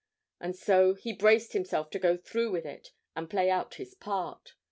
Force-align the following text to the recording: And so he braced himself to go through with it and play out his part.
And 0.39 0.55
so 0.55 0.95
he 0.95 1.13
braced 1.13 1.53
himself 1.53 1.91
to 1.91 1.99
go 1.99 2.17
through 2.17 2.49
with 2.49 2.65
it 2.65 2.91
and 3.15 3.29
play 3.29 3.51
out 3.51 3.75
his 3.75 3.93
part. 3.93 4.55